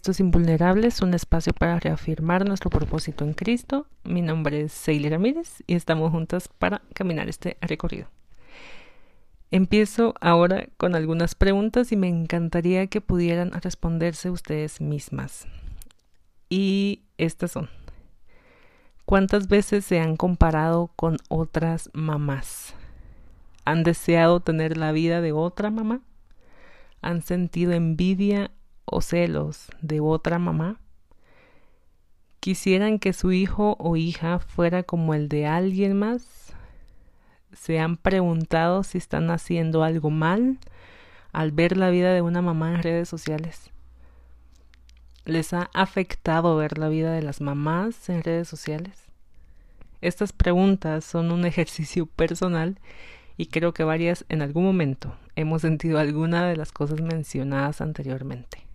[0.00, 3.86] Esto es Invulnerables, un espacio para reafirmar nuestro propósito en Cristo.
[4.02, 8.08] Mi nombre es Seile Ramírez y estamos juntas para caminar este recorrido.
[9.50, 15.46] Empiezo ahora con algunas preguntas y me encantaría que pudieran responderse ustedes mismas.
[16.48, 17.68] Y estas son.
[19.04, 22.74] ¿Cuántas veces se han comparado con otras mamás?
[23.66, 26.00] ¿Han deseado tener la vida de otra mamá?
[27.02, 28.50] ¿Han sentido envidia
[28.90, 30.80] o celos de otra mamá?
[32.40, 36.54] ¿Quisieran que su hijo o hija fuera como el de alguien más?
[37.52, 40.58] ¿Se han preguntado si están haciendo algo mal
[41.32, 43.70] al ver la vida de una mamá en redes sociales?
[45.24, 49.04] ¿Les ha afectado ver la vida de las mamás en redes sociales?
[50.00, 52.78] Estas preguntas son un ejercicio personal
[53.36, 58.69] y creo que varias en algún momento hemos sentido alguna de las cosas mencionadas anteriormente.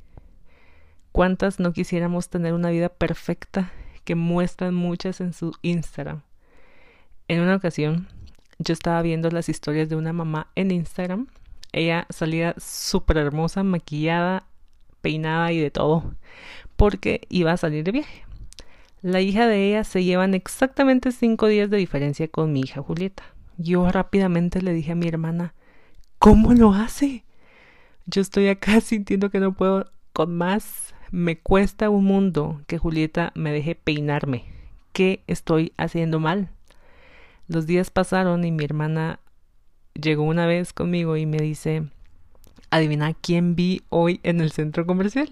[1.15, 3.71] ¿Cuántas no quisiéramos tener una vida perfecta
[4.03, 6.23] que muestran muchas en su Instagram?
[7.29, 8.09] En una ocasión
[8.59, 11.27] yo estaba viendo las historias de una mamá en Instagram.
[11.71, 14.45] Ella salía súper hermosa, maquillada,
[14.99, 16.15] peinada y de todo,
[16.75, 18.25] porque iba a salir de viaje.
[19.01, 23.23] La hija de ella se llevan exactamente cinco días de diferencia con mi hija Julieta.
[23.55, 25.53] Yo rápidamente le dije a mi hermana,
[26.19, 27.23] ¿cómo lo hace?
[28.05, 30.94] Yo estoy acá sintiendo que no puedo con más.
[31.15, 34.43] Me cuesta un mundo que Julieta me deje peinarme.
[34.91, 36.49] ¿Qué estoy haciendo mal?
[37.47, 39.21] Los días pasaron y mi hermana
[39.93, 41.87] llegó una vez conmigo y me dice,
[42.69, 45.29] adivina quién vi hoy en el centro comercial.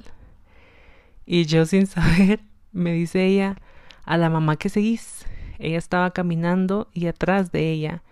[1.26, 2.40] Y yo sin saber
[2.72, 3.58] me dice ella,
[4.06, 5.26] a la mamá que seguís.
[5.60, 8.04] Ella estaba caminando y atrás de ella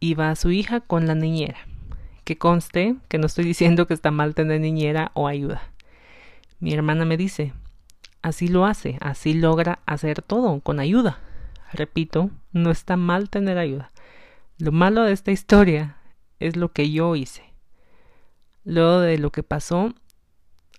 [0.00, 1.66] iba su hija con la niñera.
[2.24, 5.69] Que conste que no estoy diciendo que está mal tener niñera o ayuda.
[6.60, 7.54] Mi hermana me dice,
[8.22, 11.18] así lo hace, así logra hacer todo, con ayuda.
[11.72, 13.90] Repito, no está mal tener ayuda.
[14.58, 15.96] Lo malo de esta historia
[16.38, 17.42] es lo que yo hice.
[18.64, 19.94] Luego de lo que pasó,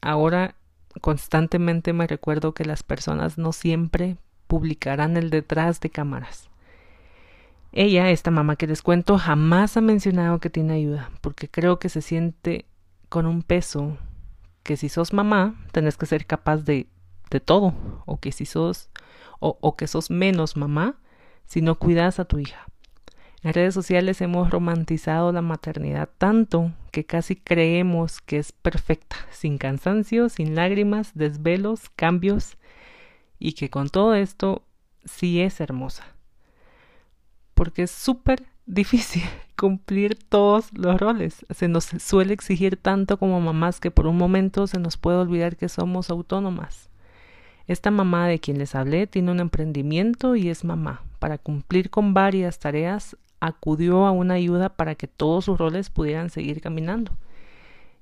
[0.02, 0.56] ahora
[1.02, 6.50] constantemente me recuerdo que las personas no siempre publicarán el detrás de cámaras.
[7.72, 11.90] Ella, esta mamá que les cuento, jamás ha mencionado que tiene ayuda, porque creo que
[11.90, 12.66] se siente
[13.08, 13.98] con un peso
[14.72, 16.88] que si sos mamá, tenés que ser capaz de,
[17.30, 17.74] de todo,
[18.06, 18.90] o que si sos,
[19.42, 20.96] o, o que sos menos mamá,
[21.46, 22.68] si no cuidas a tu hija.
[23.44, 29.58] En redes sociales hemos romantizado la maternidad tanto que casi creemos que es perfecta, sin
[29.58, 32.56] cansancio, sin lágrimas, desvelos, cambios,
[33.40, 34.64] y que con todo esto
[35.04, 36.06] sí es hermosa.
[37.56, 39.24] Porque es súper difícil
[39.58, 41.46] cumplir todos los roles.
[41.52, 45.58] Se nos suele exigir tanto como mamás que por un momento se nos puede olvidar
[45.58, 46.90] que somos autónomas.
[47.68, 51.04] Esta mamá de quien les hablé tiene un emprendimiento y es mamá.
[51.20, 56.30] Para cumplir con varias tareas acudió a una ayuda para que todos sus roles pudieran
[56.30, 57.12] seguir caminando.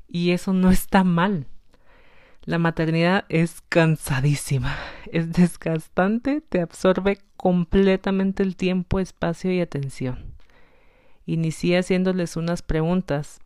[0.08, 1.48] Y eso no está mal.
[2.46, 4.76] La maternidad es cansadísima,
[5.12, 10.39] es desgastante, te absorbe completamente el tiempo, espacio y atención.
[11.30, 13.40] Inicié haciéndoles unas preguntas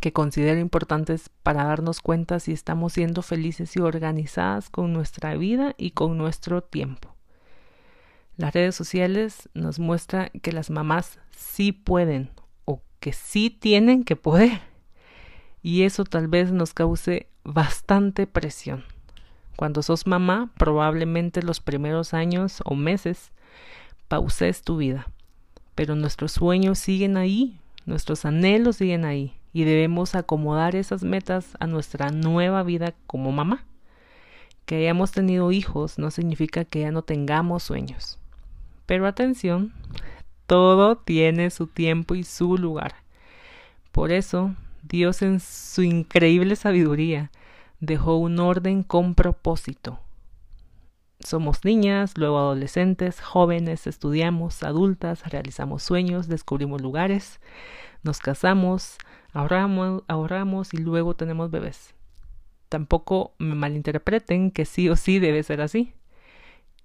[0.00, 5.76] que considero importantes para darnos cuenta si estamos siendo felices y organizadas con nuestra vida
[5.78, 7.14] y con nuestro tiempo.
[8.36, 12.30] Las redes sociales nos muestran que las mamás sí pueden
[12.64, 14.62] o que sí tienen que poder.
[15.62, 18.82] Y eso tal vez nos cause bastante presión.
[19.54, 23.30] Cuando sos mamá, probablemente los primeros años o meses
[24.08, 25.06] pauses tu vida.
[25.74, 31.66] Pero nuestros sueños siguen ahí, nuestros anhelos siguen ahí y debemos acomodar esas metas a
[31.66, 33.64] nuestra nueva vida como mamá.
[34.66, 38.18] Que hayamos tenido hijos no significa que ya no tengamos sueños.
[38.86, 39.72] Pero atención,
[40.46, 42.96] todo tiene su tiempo y su lugar.
[43.92, 47.30] Por eso, Dios en su increíble sabiduría
[47.80, 50.00] dejó un orden con propósito.
[51.24, 57.40] Somos niñas, luego adolescentes, jóvenes, estudiamos, adultas, realizamos sueños, descubrimos lugares,
[58.02, 58.98] nos casamos,
[59.32, 61.94] ahorramos, ahorramos y luego tenemos bebés.
[62.68, 65.94] Tampoco me malinterpreten que sí o sí debe ser así.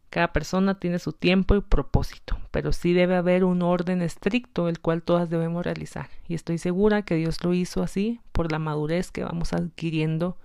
[0.09, 4.79] Cada persona tiene su tiempo y propósito, pero sí debe haber un orden estricto el
[4.79, 6.09] cual todas debemos realizar.
[6.29, 10.37] Y estoy segura que Dios lo hizo así por la madurez que vamos adquiriendo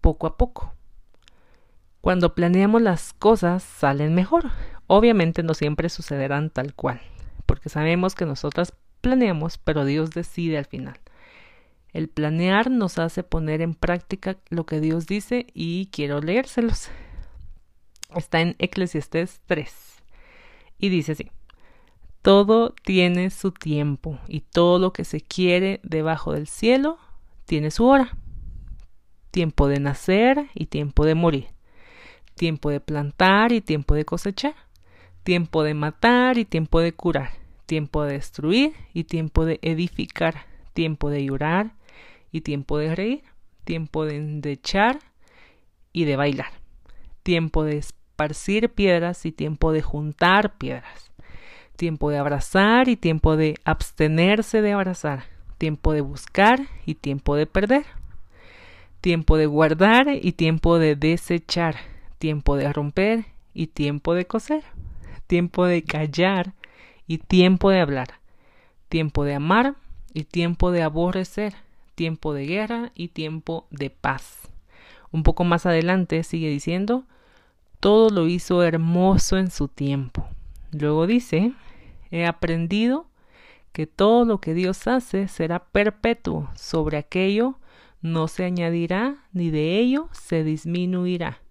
[0.00, 0.72] poco a poco.
[2.02, 4.50] Cuando planeamos las cosas salen mejor.
[4.88, 7.00] Obviamente no siempre sucederán tal cual,
[7.46, 10.98] porque sabemos que nosotras planeamos, pero Dios decide al final.
[11.92, 16.88] El planear nos hace poner en práctica lo que Dios dice y quiero leérselos.
[18.16, 19.72] Está en Eclesiastés 3
[20.78, 21.30] y dice así.
[22.20, 26.98] Todo tiene su tiempo y todo lo que se quiere debajo del cielo
[27.46, 28.18] tiene su hora.
[29.30, 31.51] Tiempo de nacer y tiempo de morir.
[32.34, 34.54] Tiempo de plantar y tiempo de cosechar.
[35.22, 37.30] Tiempo de matar y tiempo de curar.
[37.66, 40.46] Tiempo de destruir y tiempo de edificar.
[40.74, 41.72] Tiempo de llorar
[42.32, 43.22] y tiempo de reír,
[43.64, 44.98] tiempo de endechar
[45.92, 46.50] y de bailar,
[47.22, 51.12] tiempo de esparcir piedras y tiempo de juntar piedras,
[51.76, 55.24] tiempo de abrazar y tiempo de abstenerse de abrazar,
[55.58, 57.84] tiempo de buscar y tiempo de perder,
[59.02, 61.76] tiempo de guardar y tiempo de desechar,
[62.22, 64.62] tiempo de romper y tiempo de coser,
[65.26, 66.54] tiempo de callar
[67.08, 68.20] y tiempo de hablar,
[68.88, 69.74] tiempo de amar
[70.14, 71.52] y tiempo de aborrecer,
[71.96, 74.38] tiempo de guerra y tiempo de paz.
[75.10, 77.06] Un poco más adelante sigue diciendo,
[77.80, 80.28] todo lo hizo hermoso en su tiempo.
[80.70, 81.52] Luego dice,
[82.12, 83.06] he aprendido
[83.72, 87.58] que todo lo que Dios hace será perpetuo, sobre aquello
[88.00, 91.42] no se añadirá, ni de ello se disminuirá.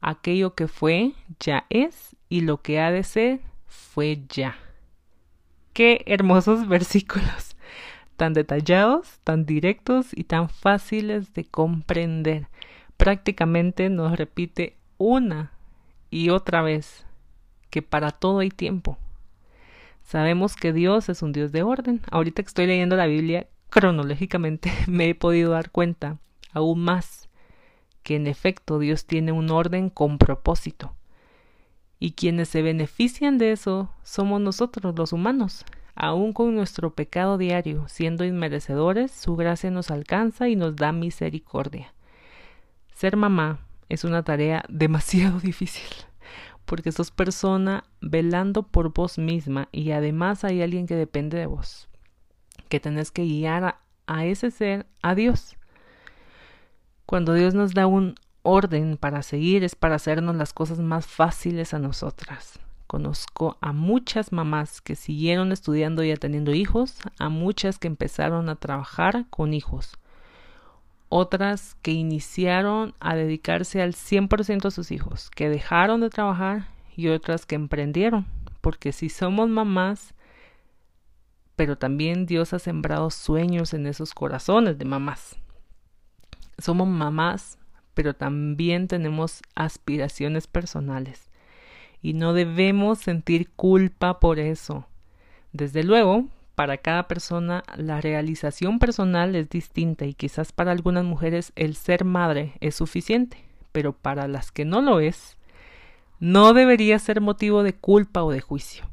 [0.00, 4.56] Aquello que fue, ya es, y lo que ha de ser, fue ya.
[5.72, 7.56] Qué hermosos versículos
[8.20, 12.48] tan detallados, tan directos y tan fáciles de comprender.
[12.98, 15.52] Prácticamente nos repite una
[16.10, 17.06] y otra vez
[17.70, 18.98] que para todo hay tiempo.
[20.02, 22.02] Sabemos que Dios es un Dios de orden.
[22.10, 26.18] Ahorita que estoy leyendo la Biblia cronológicamente me he podido dar cuenta
[26.52, 27.29] aún más
[28.02, 30.94] que en efecto Dios tiene un orden con propósito.
[31.98, 35.64] Y quienes se benefician de eso somos nosotros los humanos,
[36.02, 41.92] Aún con nuestro pecado diario, siendo inmerecedores, su gracia nos alcanza y nos da misericordia.
[42.94, 43.60] Ser mamá
[43.90, 45.88] es una tarea demasiado difícil,
[46.64, 51.90] porque sos persona velando por vos misma y además hay alguien que depende de vos,
[52.70, 55.58] que tenés que guiar a, a ese ser a Dios.
[57.10, 61.74] Cuando Dios nos da un orden para seguir es para hacernos las cosas más fáciles
[61.74, 62.60] a nosotras.
[62.86, 68.54] Conozco a muchas mamás que siguieron estudiando y teniendo hijos, a muchas que empezaron a
[68.54, 69.98] trabajar con hijos,
[71.08, 77.08] otras que iniciaron a dedicarse al 100% a sus hijos, que dejaron de trabajar y
[77.08, 78.28] otras que emprendieron,
[78.60, 80.14] porque si somos mamás,
[81.56, 85.40] pero también Dios ha sembrado sueños en esos corazones de mamás.
[86.60, 87.58] Somos mamás,
[87.94, 91.30] pero también tenemos aspiraciones personales
[92.02, 94.86] y no debemos sentir culpa por eso.
[95.52, 101.52] Desde luego, para cada persona la realización personal es distinta y quizás para algunas mujeres
[101.56, 105.36] el ser madre es suficiente, pero para las que no lo es,
[106.18, 108.84] no debería ser motivo de culpa o de juicio.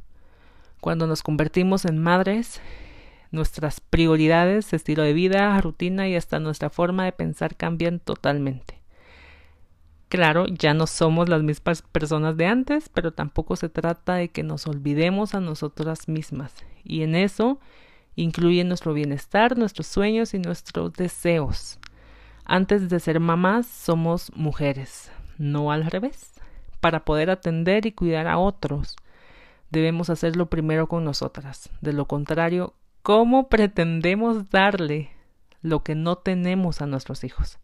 [0.80, 2.62] Cuando nos convertimos en madres,
[3.32, 8.78] nuestras prioridades, estilo de vida, rutina y hasta nuestra forma de pensar cambian totalmente.
[10.10, 14.42] Claro, ya no somos las mismas personas de antes, pero tampoco se trata de que
[14.42, 16.54] nos olvidemos a nosotras mismas.
[16.86, 17.60] Y en eso
[18.16, 21.78] incluye nuestro bienestar, nuestros sueños y nuestros deseos.
[22.46, 26.32] Antes de ser mamás, somos mujeres, no al revés.
[26.80, 28.96] Para poder atender y cuidar a otros,
[29.72, 31.70] debemos hacerlo primero con nosotras.
[31.82, 32.74] De lo contrario,
[33.08, 35.12] ¿cómo pretendemos darle
[35.62, 37.58] lo que no tenemos a nuestros hijos?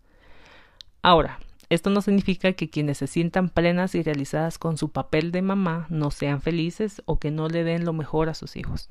[1.02, 5.42] Ahora, esto no significa que quienes se sientan plenas y realizadas con su papel de
[5.42, 8.90] mamá no sean felices o que no le den lo mejor a sus hijos.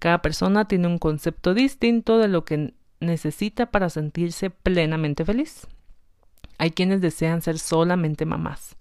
[0.00, 5.66] Cada persona tiene un concepto distinto de lo que necesita para sentirse plenamente feliz.
[6.58, 8.76] Hay quienes desean ser solamente mamás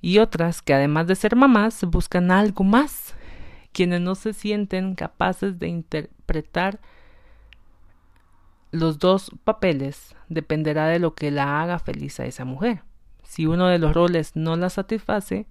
[0.00, 3.14] y otras que además de ser mamás buscan algo más,
[3.72, 6.80] quienes no se sienten capaces de interpretar
[8.72, 12.82] los dos papeles dependerá de lo que la haga feliz a esa mujer.
[13.24, 15.46] Si uno de los roles no la satisface,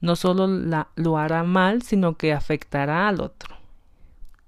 [0.00, 3.56] no solo lo hará mal, sino que afectará al otro.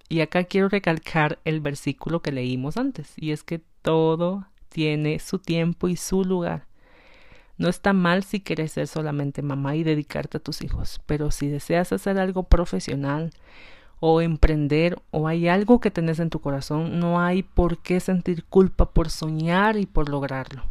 [0.08, 5.38] Y acá quiero recalcar el versículo que leímos antes, y es que todo tiene su
[5.38, 6.66] tiempo y su lugar.
[7.58, 11.48] No está mal si quieres ser solamente mamá y dedicarte a tus hijos, pero si
[11.48, 13.30] deseas hacer algo profesional,
[14.00, 18.44] o emprender o hay algo que tenés en tu corazón, no hay por qué sentir
[18.44, 20.64] culpa por soñar y por lograrlo.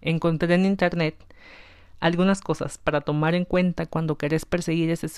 [0.00, 1.16] Encontré en internet
[2.00, 5.08] algunas cosas para tomar en cuenta cuando querés perseguir ese,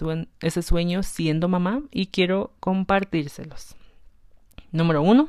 [0.40, 3.74] ese sueño siendo mamá y quiero compartírselos.
[4.70, 5.28] Número uno,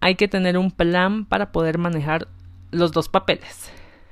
[0.00, 2.28] hay que tener un plan para poder manejar
[2.70, 3.70] los dos papeles.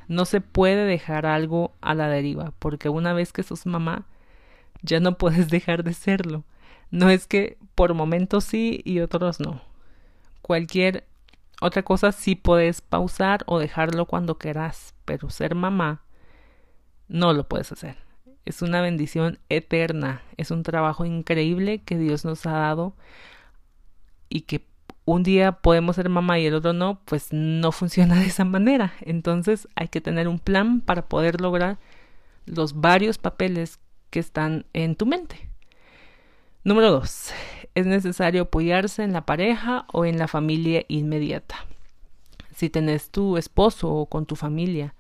[0.09, 4.07] No se puede dejar algo a la deriva, porque una vez que sos mamá,
[4.83, 6.45] ya no puedes dejar de serlo.
[6.91, 9.61] No es que por momentos sí y otros no.
[10.43, 11.05] Cualquier
[11.61, 16.03] otra cosa sí puedes pausar o dejarlo cuando quieras, pero ser mamá
[17.09, 17.97] no lo puedes hacer.
[18.45, 22.95] Es una bendición eterna, es un trabajo increíble que Dios nos ha dado
[24.29, 24.65] y que
[25.07, 28.93] un día podemos ser mamá y el otro no, pues no funciona de esa manera.
[29.01, 31.79] Entonces hay que tener un plan para poder lograr
[32.45, 33.79] los varios papeles
[34.11, 35.49] que están en tu mente.
[36.65, 37.31] Número dos,
[37.77, 41.65] es necesario apoyarse en la pareja o en la familia inmediata.
[42.55, 44.95] Si tenés tu esposo o con tu familia,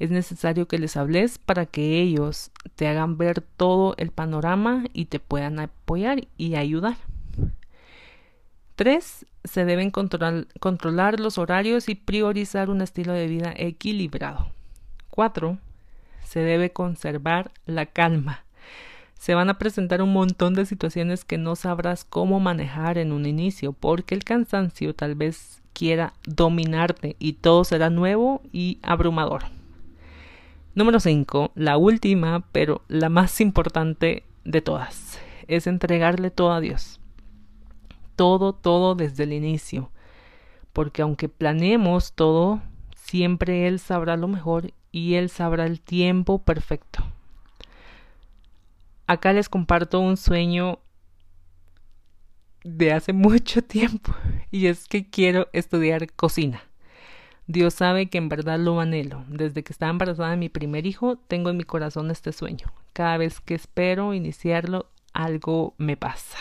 [0.00, 5.04] es necesario que les hables para que ellos te hagan ver todo el panorama y
[5.04, 6.96] te puedan apoyar y ayudar.
[8.74, 14.48] Tres, se deben controlar los horarios y priorizar un estilo de vida equilibrado.
[15.10, 15.58] Cuatro,
[16.24, 18.44] se debe conservar la calma.
[19.18, 23.24] Se van a presentar un montón de situaciones que no sabrás cómo manejar en un
[23.24, 29.44] inicio, porque el cansancio tal vez quiera dominarte y todo será nuevo y abrumador.
[30.74, 31.52] Número 5.
[31.54, 37.00] La última, pero la más importante de todas, es entregarle todo a Dios
[38.16, 39.90] todo, todo desde el inicio.
[40.72, 42.60] Porque aunque planeemos todo,
[42.96, 47.04] siempre Él sabrá lo mejor y Él sabrá el tiempo perfecto.
[49.06, 50.80] Acá les comparto un sueño
[52.64, 54.14] de hace mucho tiempo
[54.50, 56.62] y es que quiero estudiar cocina.
[57.46, 59.24] Dios sabe que en verdad lo anhelo.
[59.28, 62.72] Desde que estaba embarazada de mi primer hijo, tengo en mi corazón este sueño.
[62.92, 66.38] Cada vez que espero iniciarlo, algo me pasa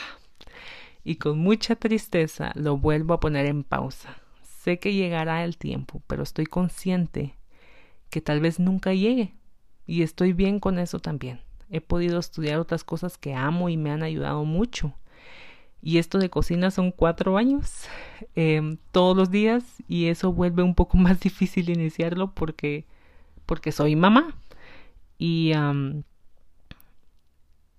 [1.06, 4.18] y con mucha tristeza lo vuelvo a poner en pausa.
[4.42, 7.36] Sé que llegará el tiempo, pero estoy consciente
[8.10, 9.36] que tal vez nunca llegue
[9.86, 11.40] y estoy bien con eso también.
[11.70, 14.96] He podido estudiar otras cosas que amo y me han ayudado mucho.
[15.80, 17.86] Y esto de cocina son cuatro años
[18.36, 22.86] em, todos los días y eso vuelve un poco más difícil iniciarlo porque,
[23.46, 24.36] porque soy mamá.
[25.20, 25.54] Y,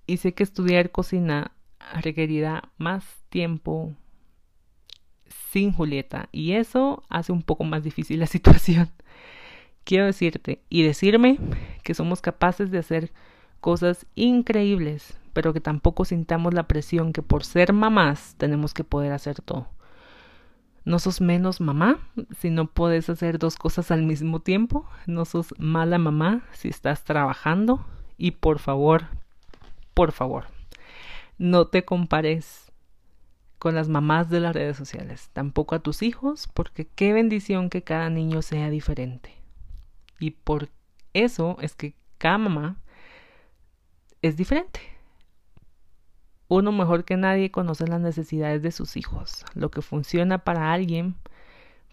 [0.06, 1.50] y sé que estudiar cocina
[1.95, 3.95] requerirá más tiempo
[5.50, 8.90] sin Julieta y eso hace un poco más difícil la situación.
[9.85, 11.38] Quiero decirte y decirme
[11.85, 13.12] que somos capaces de hacer
[13.61, 19.12] cosas increíbles, pero que tampoco sintamos la presión que por ser mamás tenemos que poder
[19.12, 19.69] hacer todo.
[20.85, 21.99] No sos menos mamá
[22.38, 24.88] si no puedes hacer dos cosas al mismo tiempo.
[25.07, 27.85] No sos mala mamá si estás trabajando.
[28.16, 29.07] Y por favor,
[29.95, 30.45] por favor,
[31.38, 32.73] no te compares
[33.59, 37.83] con las mamás de las redes sociales, tampoco a tus hijos, porque qué bendición que
[37.83, 39.35] cada niño sea diferente.
[40.19, 40.69] Y por
[41.14, 42.76] eso es que cada mamá
[44.23, 44.81] es diferente.
[46.49, 49.45] Uno mejor que nadie conoce las necesidades de sus hijos.
[49.55, 51.16] Lo que funciona para alguien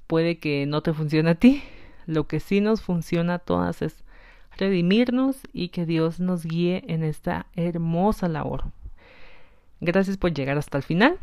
[0.05, 1.63] puede que no te funcione a ti.
[2.05, 4.03] Lo que sí nos funciona a todas es
[4.57, 8.65] redimirnos y que Dios nos guíe en esta hermosa labor.
[9.83, 11.19] Gracias por llegar hasta el final.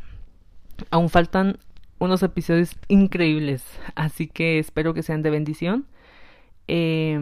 [0.90, 1.59] Aún faltan
[1.99, 3.64] unos episodios increíbles,
[3.95, 5.87] así que espero que sean de bendición.
[6.69, 7.19] Eh,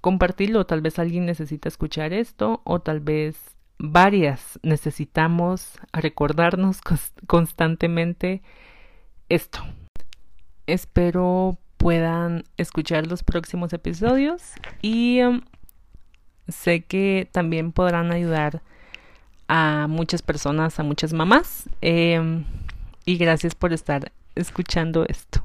[0.00, 6.78] compartirlo, tal vez alguien necesita escuchar esto o tal vez varias necesitamos recordarnos
[7.26, 8.42] constantemente
[9.28, 9.58] esto.
[10.66, 15.40] Espero puedan escuchar los próximos episodios y em,
[16.46, 18.62] sé que también podrán ayudar
[19.48, 21.68] a muchas personas, a muchas mamás.
[21.80, 22.44] Em,
[23.04, 25.42] y gracias por estar escuchando esto.